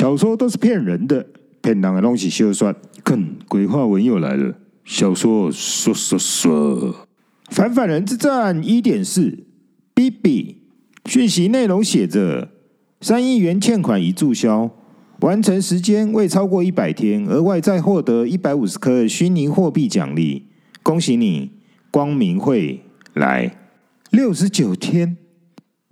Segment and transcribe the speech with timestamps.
[0.00, 1.26] 小说都是骗人的，
[1.60, 2.74] 骗人的东西休算。
[3.04, 4.54] 看，鬼话文又来了。
[4.82, 7.06] 小说说说说，
[7.50, 9.44] 反反人之战一点四
[9.94, 10.56] ，BB
[11.04, 12.48] 讯息内容写着
[13.02, 14.70] 三亿元欠款已注销，
[15.20, 20.46] 完成时间未超过一百天，额外再获得一百五十颗虚拟货币奖励，
[20.82, 21.50] 恭喜你，
[21.90, 22.80] 光明会
[23.12, 23.54] 来
[24.08, 25.18] 六十九天，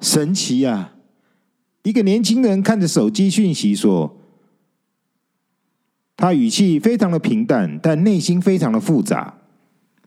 [0.00, 0.92] 神奇呀、
[1.82, 4.14] 一个年轻人看着手机讯息说。
[6.20, 9.38] 他语气非常的平淡，但内心非常的复杂。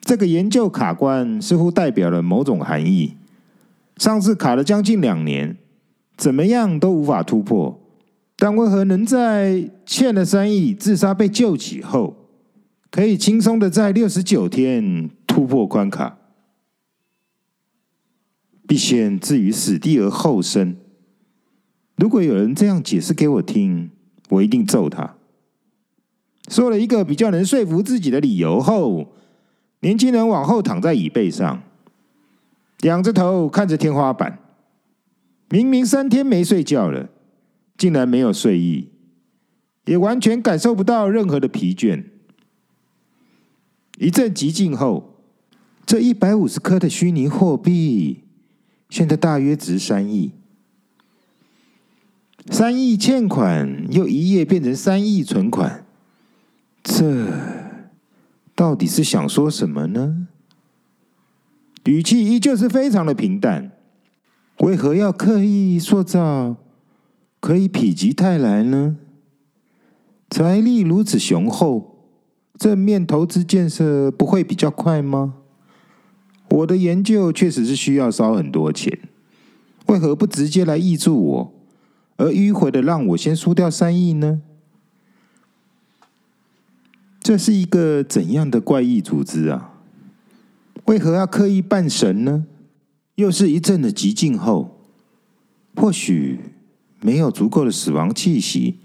[0.01, 3.15] 这个研究卡关似乎代表了某种含义。
[3.95, 5.55] 上次卡了将近两年，
[6.17, 7.79] 怎么样都无法突破，
[8.35, 12.27] 但为何能在欠了三亿、自杀被救起后，
[12.89, 16.17] 可以轻松的在六十九天突破关卡？
[18.67, 20.75] 必先置于死地而后生。
[22.01, 23.91] 如果有人这样解释给我听，
[24.29, 25.17] 我一定揍他。
[26.49, 29.13] 说了一个比较能说服自己的理由后，
[29.81, 31.61] 年轻人往后躺在椅背上，
[32.81, 34.39] 仰着头看着天花板。
[35.51, 37.07] 明明三天没睡觉了，
[37.77, 38.89] 竟然没有睡意，
[39.85, 42.03] 也完全感受不到任何的疲倦。
[43.99, 45.19] 一阵寂静后，
[45.85, 48.23] 这一百五十颗的虚拟货币，
[48.89, 50.31] 现在大约值三亿。
[52.49, 55.85] 三亿欠款又一夜变成三亿存款。
[56.83, 57.27] 这
[58.55, 60.27] 到底是想说什么呢？
[61.85, 63.71] 语气依旧是非常的平淡。
[64.59, 66.55] 为何要刻意塑造
[67.39, 68.97] 可以否极泰来呢？
[70.29, 72.05] 财力如此雄厚，
[72.57, 75.35] 正面投资建设不会比较快吗？
[76.49, 78.99] 我的研究确实是需要烧很多钱，
[79.87, 81.53] 为何不直接来挹注我，
[82.17, 84.41] 而迂回的让我先输掉三亿呢？
[87.21, 89.73] 这是一个怎样的怪异组织啊？
[90.85, 92.45] 为何要刻意扮神呢？
[93.15, 94.79] 又是一阵的寂静后，
[95.75, 96.39] 或许
[97.01, 98.79] 没有足够的死亡气息，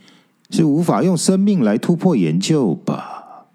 [0.51, 3.47] 是无法用生命来突破研究吧？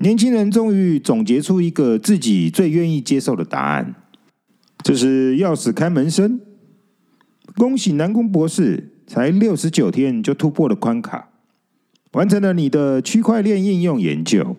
[0.00, 3.94] 年轻人终于总结出一个自己最愿意接受的答案：
[4.84, 6.40] 这是钥匙开门声。
[7.58, 11.30] 恭喜南宫博士，才六十九天就突破了关卡。
[12.12, 14.56] 完成了你的区块链应用研究，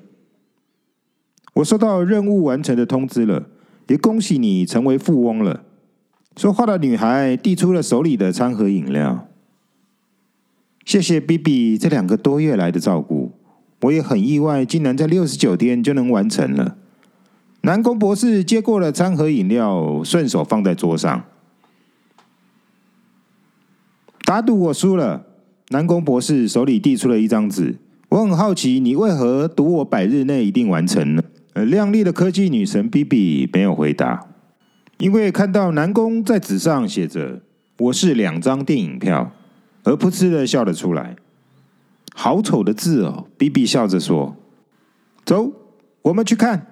[1.53, 3.47] 我收到任务完成的通知了，
[3.87, 5.63] 也恭喜你成为富翁了。
[6.35, 9.29] 说话的女孩递出了手里的餐盒饮料。
[10.83, 13.31] 谢谢 BB 这两个多月来的照顾，
[13.83, 16.75] 我也很意外，竟然在六十九天就能完成了。
[17.61, 21.23] 南宫博士接过了餐盒饮料，顺手放在桌上。
[24.29, 25.25] 打赌我输了。
[25.69, 27.75] 南宫博士手里递出了一张纸，
[28.09, 31.23] 我很好奇，你为何赌我百日内一定完成呢？
[31.53, 34.27] 呃，亮丽的科技女神 BB 没有回答，
[34.99, 37.41] 因为看到南宫在纸上写着
[37.79, 39.31] “我是两张电影票”，
[39.83, 41.15] 而噗嗤的笑了出来。
[42.13, 44.35] 好丑的字哦！BB 笑着说
[45.25, 45.51] ：“走，
[46.03, 46.67] 我们去看。”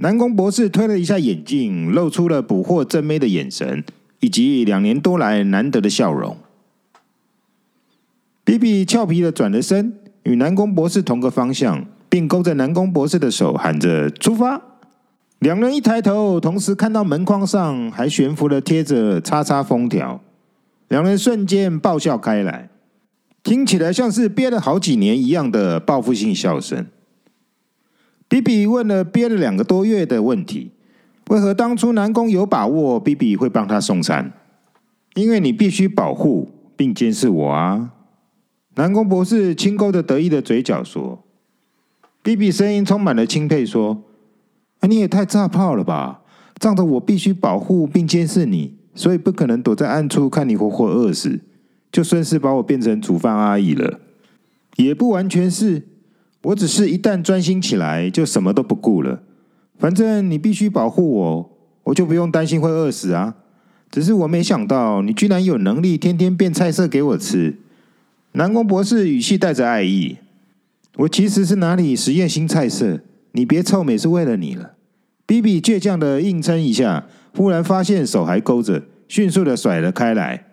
[0.00, 3.84] 南宫博士推了一下眼镜，露出了捕获正妹的眼神，
[4.20, 6.38] 以及两年多来难得的笑容。
[8.44, 14.60] 比比俏皮的转了身，与南宫博士同个方向，并勾着南宫博士的手，喊着“出发”。
[15.40, 20.20] 两人一抬头，同时看到门框上还悬浮了贴着“叉叉”封条，
[20.88, 22.68] 两人瞬间爆笑开来，
[23.42, 26.86] 听起来像是憋了好几年一样的报复性笑声。
[28.28, 30.70] 比比问了憋了两个多月的问题：
[31.28, 34.32] 为何当初南宫有把握比比会帮他送餐？
[35.14, 37.90] 因为你必须保护并监视我啊！
[38.76, 41.22] 南宫博士轻勾着得意的嘴角说
[42.22, 44.02] ：“比比声音充满了钦佩，说
[44.80, 46.22] ：‘啊，你也太炸炮了吧！
[46.58, 51.40] 仗着我必须保护并监视你，所以不可能躲在暗处看你活活饿死，
[51.92, 54.00] 就顺势把我变成煮饭阿姨了。
[54.76, 55.82] 也不完全是，
[56.42, 59.22] 我只是一旦专心起来，就什么都不顾了。
[59.78, 61.50] 反正你必须保护我，
[61.84, 63.36] 我就不用担心会饿死啊。
[63.90, 67.58] 只是我没想到，你居然有能力天天变菜色给我吃。”
[68.36, 70.16] 南宫博士语气带着爱意
[70.98, 73.00] ：“我其实是哪里实验新菜色，
[73.30, 74.72] 你别臭美是为了你了。”
[75.24, 80.46] 比比倔强的硬撑一下，忽然发现手还勾着，迅速的甩了开来。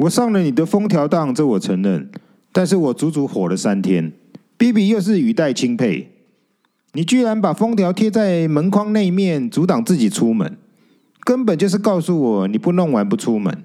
[0.00, 2.10] 我上了你的封条当，这我承认，
[2.52, 4.12] 但是我足足火了三天。
[4.58, 6.12] 比比又是语带钦佩
[6.92, 10.58] ：“你居然把封条贴在门框内面，阻挡自己出门，
[11.20, 13.62] 根本就是告诉我你不弄完不出门。”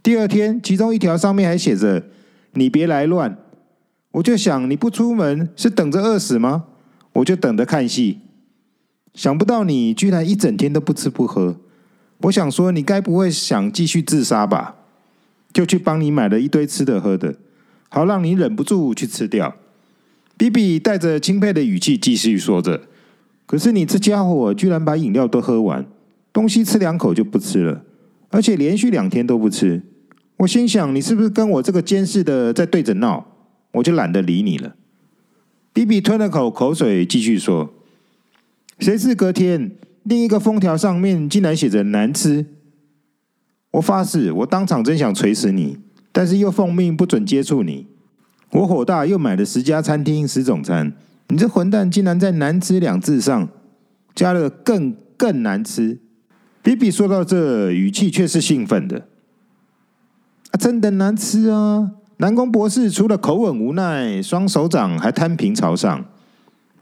[0.00, 2.04] 第二天，其中一条上面还写着
[2.52, 3.36] “你别来乱”，
[4.12, 6.64] 我就想你不出门是等着饿死吗？
[7.14, 8.20] 我就等着看戏。
[9.14, 11.56] 想不到你居然一整天都不吃不喝，
[12.22, 14.76] 我想说你该不会想继续自杀吧？
[15.52, 17.34] 就去帮你买了一堆吃的喝的，
[17.88, 19.56] 好让你忍不住去吃掉。
[20.36, 22.82] 比比带着钦佩的语气继续说着
[23.46, 25.84] ：“可是你这家伙居然把饮料都喝完，
[26.32, 27.82] 东西吃两口就不吃了，
[28.30, 29.82] 而且连续两天都不吃。
[30.40, 33.26] 我心想，你是不是跟我这个监视的在对着闹？
[33.72, 34.74] 我就懒得理你了。”
[35.74, 37.74] 比比吞了口口水，继续说。
[38.78, 39.70] 谁知隔天，
[40.04, 42.46] 另一个封条上面竟然写着“难吃”。
[43.72, 45.76] 我发誓，我当场真想锤死你，
[46.10, 47.86] 但是又奉命不准接触你。
[48.52, 50.90] 我火大，又买了十家餐厅十种餐。
[51.28, 53.46] 你这混蛋，竟然在“难吃”两字上
[54.14, 55.98] 加了“更更难吃”。
[56.64, 59.06] 比比说到这，语气却是兴奋的。
[60.50, 61.90] 啊，真的难吃啊！
[62.16, 66.04] 南宫博士除了口吻无奈，双手掌还摊平朝上。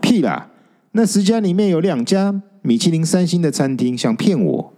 [0.00, 0.48] 屁啦！
[0.92, 4.72] 那十家里面有两家米其林三星的餐厅，想骗我？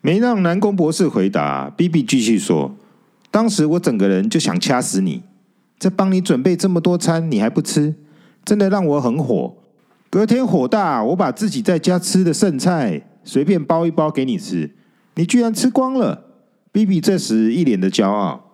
[0.00, 2.76] 没让南宫博士回答，，B B 继续说
[3.32, 5.22] ：“当时我整个人就想掐死你，
[5.78, 7.94] 在帮你准备这么多餐，你还不吃，
[8.44, 9.54] 真的让我很火。
[10.10, 14.70] 隔天火大，我把自己在家吃的剩菜随便包一包给你吃，
[15.16, 16.25] 你居然吃光了。”
[16.76, 18.50] 比比这时一脸的骄傲。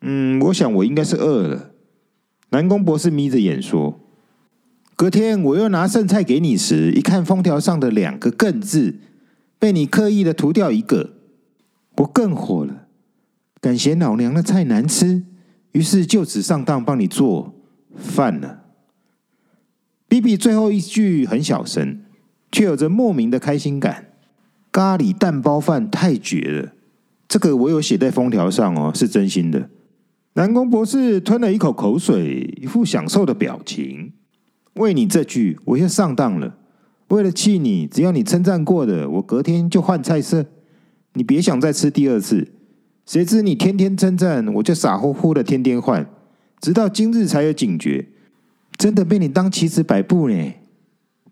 [0.00, 1.70] 嗯，我想我应该是饿了。
[2.48, 4.00] 南宫博士眯着眼说。
[4.96, 8.96] 隔天我又拿剩菜给你时，一看封条上的两个“更”字，
[9.60, 11.12] 被你刻意的涂掉一个，
[11.98, 12.88] 我更火了。
[13.60, 15.22] 敢嫌老娘的菜难吃，
[15.70, 17.54] 于是就此上当帮你做
[17.94, 18.64] 饭了。
[20.08, 22.00] 比比最后一句很小声，
[22.50, 24.06] 却有着莫名的开心感。
[24.76, 26.72] 咖喱蛋包饭太绝了，
[27.26, 29.70] 这个我有写在封条上哦，是真心的。
[30.34, 34.12] 南宫博士吞了一口口水，一副享受的表情。
[34.74, 36.58] 为你这句，我又上当了。
[37.08, 40.44] 为了气你，只要你称赞过的，我隔天就换菜色。
[41.14, 42.46] 你别想再吃第二次。
[43.06, 46.06] 谁知你天天称赞，我就傻乎乎的天天换，
[46.60, 48.08] 直到今日才有警觉。
[48.76, 50.52] 真的被你当棋子摆布呢。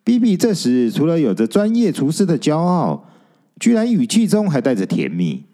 [0.02, 3.05] 比比这时除了有着专业厨师的骄傲，
[3.59, 5.45] 居然语气中还带着甜蜜。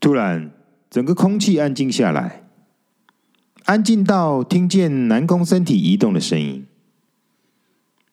[0.00, 0.50] 突然，
[0.88, 2.44] 整个空气安静下来，
[3.64, 6.64] 安静到听见南宫身体移动的声音。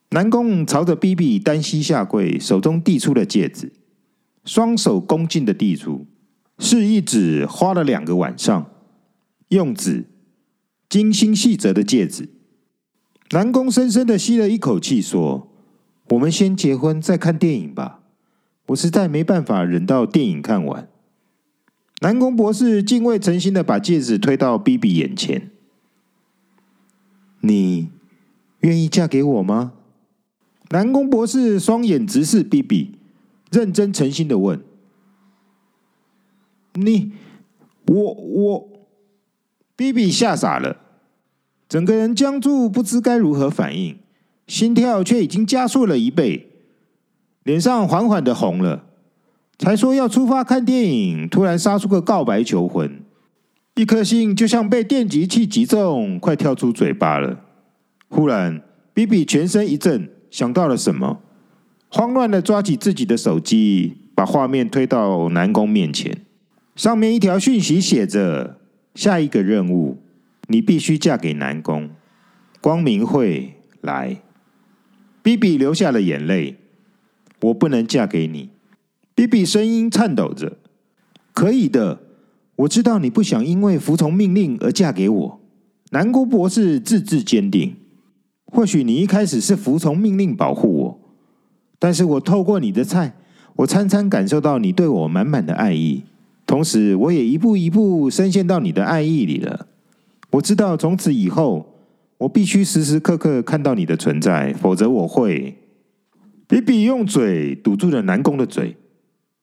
[0.10, 3.74] 南宫朝着 B B 单膝下跪，手中递出了戒指，
[4.46, 6.06] 双手恭敬的递出，
[6.58, 8.72] 是一指花了两个晚上
[9.50, 10.06] 用纸
[10.88, 12.30] 精心细折的戒指。
[13.31, 15.51] 南宫深深的吸了一口气，说
[16.12, 18.01] ：“我们先结婚，再看电影吧。
[18.67, 20.88] 我实在没办法忍到电影看完。”
[22.01, 25.50] 南宫博士敬畏诚心的把戒指推到比比眼前
[27.41, 27.89] ：“你
[28.59, 29.73] 愿意嫁给我吗？”
[30.69, 32.95] 南宫博士双眼直视比比，
[33.51, 34.62] 认真诚心的问
[36.73, 37.13] ：“你，
[37.88, 38.69] 我，我。”
[39.77, 40.77] 比比吓傻了，
[41.67, 43.97] 整个人僵住，不知该如何反应，
[44.47, 46.50] 心跳却已经加速了一倍，
[47.46, 48.84] 脸上缓缓的红了。
[49.58, 53.00] 才说要出发看电影，突然杀出个告白求婚，
[53.75, 57.40] 一颗心就像被电击器击中，快跳出嘴巴了。
[58.10, 58.62] 忽然，
[58.94, 60.10] 比比全身一震。
[60.30, 61.22] 想到了什么，
[61.88, 66.25] 慌乱的抓起自己的手机，把画面推到南宫面前。
[66.75, 68.58] 上面一条讯息写着
[68.96, 70.02] ：“下一个任务，
[70.50, 71.90] 你必须嫁给南宫。
[72.60, 74.18] 光明会来。”
[75.24, 76.58] 比比流下了眼泪。
[77.46, 78.50] 我不能嫁给你。
[79.14, 80.58] 比比声音颤抖着
[81.34, 82.00] ：“可以的，
[82.58, 85.40] 我知道你不想因为服从命令而嫁给我。”
[85.92, 87.75] 南宫博士字字坚定。
[88.48, 91.00] 或许你一开始是服从命令保护我，
[91.78, 93.14] 但是我透过你的菜，
[93.58, 96.04] 我餐餐感受到你对我满满的爱意，
[96.46, 99.68] 同时我也一步一步深陷到你的爱意里了。
[100.32, 101.74] 我知道从此以后，
[102.20, 105.56] 我必须时时刻刻看到你的存在，否则我会……
[106.48, 108.78] 比比用嘴堵住了南宫的嘴，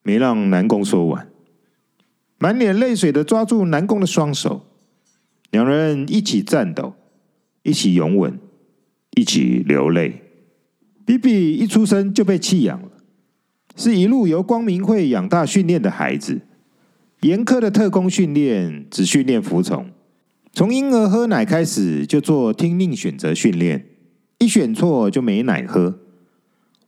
[0.03, 1.27] 没让南宫说完，
[2.37, 4.65] 满脸泪水的抓住南宫的双手，
[5.51, 6.95] 两人一起颤抖，
[7.63, 8.39] 一起拥吻。
[9.15, 10.23] 一起流泪。
[11.05, 12.89] 比比一出生就被弃养了，
[13.75, 16.41] 是一路由光明会养大训练的孩子。
[17.21, 19.85] 严苛的特工训练只训练服从，
[20.51, 23.85] 从婴儿喝奶开始就做听令选择训练，
[24.39, 25.99] 一选错就没奶喝。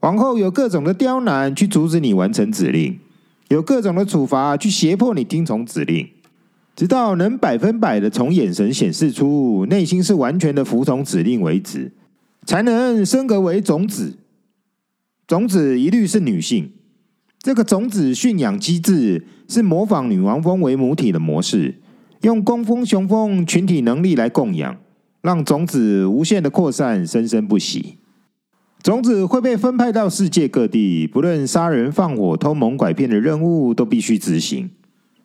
[0.05, 2.99] 皇后有各种的刁难去阻止你完成指令，
[3.47, 6.07] 有各种的处罚去胁迫你听从指令，
[6.75, 11.91] 直到能百分百的从眼神显示出内心是完全的服从指令为止，
[12.45, 14.19] 才能升格为种子。
[15.25, 16.69] 种子一律是女性。
[17.39, 21.81] 这个种子驯养机制是模仿女王蜂为母体的模式，
[22.21, 24.77] 用工蜂、雄蜂群体能力来供养，
[25.23, 27.97] 让种子无限的扩散，生生不息。
[28.85, 34.69] 种子会被分派到世界各地，不论杀人放火、偷蒙拐骗的任务都必须执行，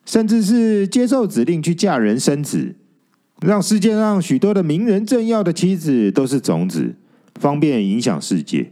[0.03, 2.73] 甚至是接受指令去嫁人生子，
[3.41, 6.95] 让世界上许多的名人政要的妻子都是种子，
[7.35, 8.71] 方便影响世界。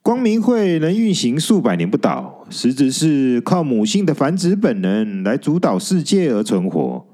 [0.00, 7.04] 光明会能运行数百年不倒，实质是靠母性的繁殖本能来主导世界而存活，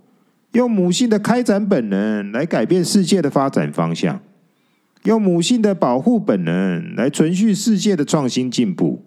[0.52, 4.20] 用母性的开展本能来改变世界的发展方向，
[5.04, 9.02] 用母性的保护本能来存续世界的创新进步。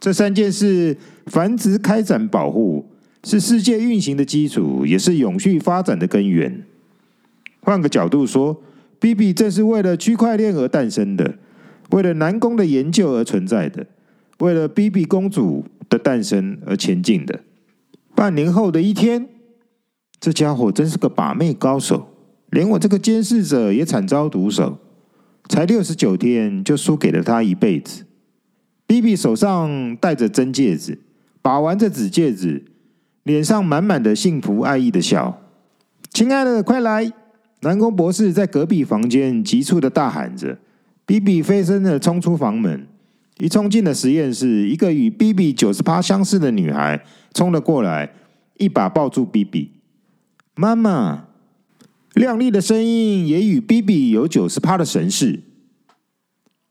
[0.00, 2.86] 这三件事：繁殖、开展、保护，
[3.24, 6.64] 是世界运行的基础，也是永续发展的根源。
[7.60, 8.62] 换个角度说
[9.00, 11.34] ，BB 正是为了区块链而诞生的。
[11.90, 13.86] 为了南宫的研究而存在的，
[14.40, 17.40] 为了 BB 公主的诞生而前进的。
[18.14, 19.26] 半年后的一天，
[20.20, 22.08] 这家伙真是个把妹高手，
[22.50, 24.78] 连我这个监视者也惨遭毒手。
[25.48, 28.04] 才六十九天就输给了他一辈子。
[28.86, 30.98] BB 手上戴着真戒指，
[31.42, 32.64] 把玩着纸戒指，
[33.22, 35.42] 脸上满满的幸福爱意的笑。
[36.10, 37.12] 亲爱的，快来！
[37.60, 40.58] 南宫博士在隔壁房间急促的大喊着。
[41.06, 42.86] BB 飞身的冲出房门，
[43.38, 47.02] 一冲进了实验室，一个与 BB 九十趴相似的女孩
[47.32, 48.12] 冲了过来，
[48.58, 49.72] 一把抱住 BB。
[50.54, 51.27] 妈妈，
[52.18, 55.40] 亮丽的声音也与 BB 有九十趴的神似。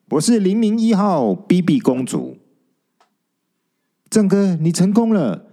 [0.10, 2.38] 我是零零一号 BB 公主。
[4.10, 5.46] 正哥，你成功了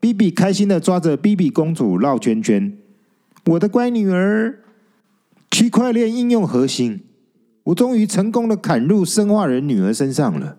[0.00, 2.78] ！BB 开心的抓着 BB 公主绕圈圈。
[3.44, 4.60] 我的乖女儿，
[5.50, 7.02] 区块链应用核心。
[7.64, 10.56] 我终于成功的砍入生化人女儿身上了。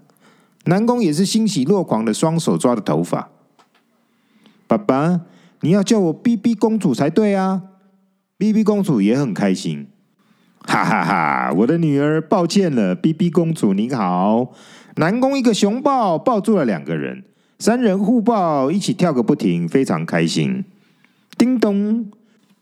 [0.65, 3.31] 南宫也是欣喜若狂的，双手抓着头发。
[4.67, 5.21] 爸爸，
[5.61, 7.63] 你要叫我 BB 公主才对啊
[8.43, 9.87] ！BB 公主也很开心。
[10.59, 14.53] 哈哈哈，我的女儿，抱歉了，BB 公主您好。
[14.97, 17.23] 南宫一个熊抱抱住了两个人，
[17.57, 20.65] 三人互抱，一起跳个不停，非常开心。
[21.37, 22.11] 叮咚，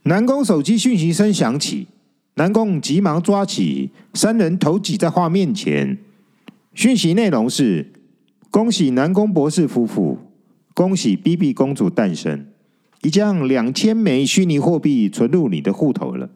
[0.04, 1.88] 南宫手机讯息声响起。
[2.36, 5.98] 南宫急忙抓起，三人头挤在画面前。
[6.76, 7.92] 讯息内容是：
[8.52, 10.20] 恭喜南宫博士夫妇，
[10.76, 12.46] 恭喜 BB 公主诞生，
[13.04, 16.30] 已将两千枚虚拟货币存入你的户头了。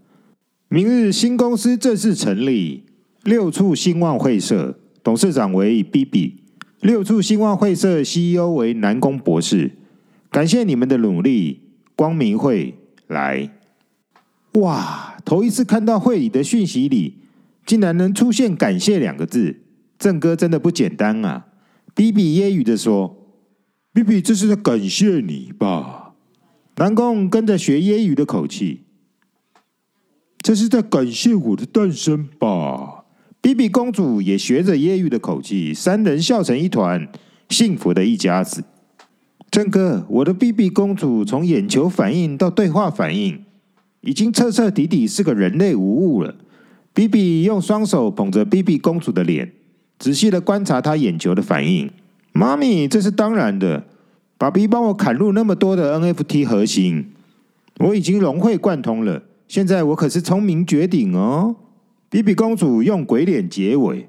[0.67, 2.84] 明日新公司正式成立，
[3.24, 6.38] 六处兴旺会社董事长为 BB，
[6.81, 9.72] 六处兴旺会社 CEO 为南宫博士。
[10.31, 11.62] 感谢你们的努力，
[11.95, 12.75] 光明会
[13.07, 13.51] 来。
[14.53, 15.15] 哇！
[15.24, 17.15] 头一次看到会里的讯息里，
[17.65, 19.62] 竟然能出现“感谢”两个字，
[19.98, 21.48] 正哥真的不简单啊
[21.95, 23.31] ！BB 揶揄的说
[23.93, 26.05] ：“BB 这是在感谢你吧？”
[26.77, 28.82] 南宫跟着学揶揄的口气
[30.39, 33.05] ：“这是在感谢我的诞生吧
[33.41, 37.08] ？”BB 公主也学着揶揄的口气，三人笑成一团，
[37.50, 38.63] 幸福的一家子。
[39.50, 43.46] 正哥，我的 BB 公主从眼球反应到对话反应。
[44.01, 46.36] 已经彻彻底底是个人类无误了。
[46.94, 49.53] BB 用双手捧着 BB 公主的脸，
[49.98, 51.89] 仔细的观察她眼球的反应。
[52.34, 53.88] 妈咪，这是当然的。
[54.38, 57.12] 爸比帮我砍入那么多的 NFT 核心，
[57.80, 59.24] 我已经融会贯通了。
[59.48, 61.56] 现在我可是聪明绝顶哦。
[62.10, 64.08] BB 公主用鬼脸结尾。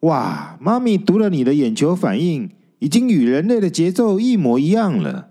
[0.00, 5.28] 哇，妈咪读了你的眼球反应，已经与人类的节奏一模一样了。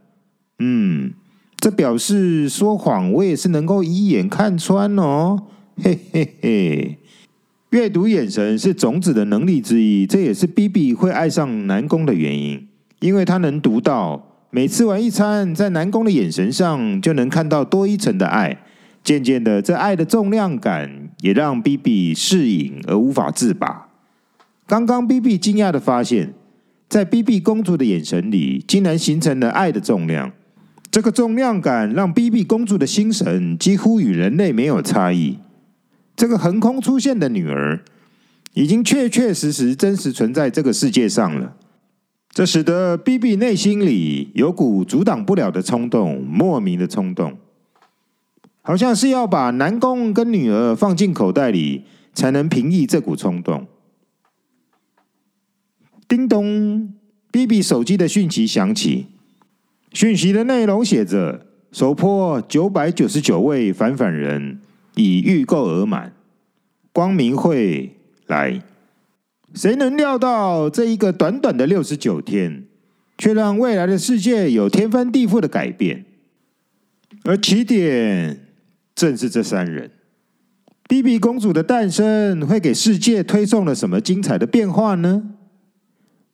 [0.59, 1.13] 嗯。
[1.61, 6.97] 这表示说谎，我也是能够一眼看穿哦，嘿嘿嘿。
[7.71, 12.68] 阅读眼神是种子的能力之一，这也是 BB 会爱上南宫的原因，
[12.99, 14.25] 因为他能读到。
[14.51, 18.63] 每吃完一餐，在南宫的眼神上就能看到多一层的爱。
[19.03, 23.87] 渐渐的，这爱的重量感也让 BB 适应而无法自拔。
[24.65, 26.33] 刚刚 BB 惊讶的发现，
[26.87, 30.31] 在 BB 公主的眼神里，竟然形成了爱的重量。
[30.89, 35.37] 这个重量感让 BB 公主的心神几乎与人类没有差异。
[36.15, 37.79] 这个横空出现的女儿，
[38.55, 41.53] 已经确确实实真实存在这个世界上了。
[42.31, 47.37] 这使得 BB 内心里有股阻挡不了的冲动，莫名的冲动，
[48.61, 51.83] 好像是要把南宫跟女儿放进口袋里，
[52.13, 53.67] 才能平抑这股冲动。
[56.07, 56.93] 叮咚。
[57.31, 59.05] ，B B 手机的讯息响起，
[59.93, 64.59] 讯息的内容写着：首波九百九十九位反反人
[64.95, 66.11] 已预购额满，
[66.91, 67.95] 光明会
[68.25, 68.63] 来。
[69.53, 72.65] 谁能料到这一个短短的六十九天，
[73.17, 76.05] 却让未来的世界有天翻地覆的改变？
[77.23, 78.47] 而起点
[78.95, 79.91] 正是这三人。
[80.87, 85.35] B B 公主的诞生会给世界推送了什么精彩的变化呢？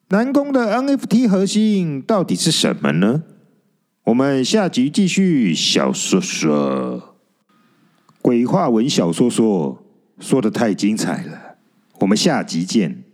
[0.10, 3.24] 南宫的 N F T 核心到底是什么呢？
[4.04, 7.16] 我们下集继续小说说，
[8.22, 9.84] 鬼话文小说说
[10.20, 11.56] 说的太精彩了，
[12.02, 13.05] 我们下集见。